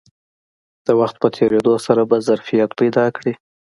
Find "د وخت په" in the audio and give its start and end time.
0.85-1.27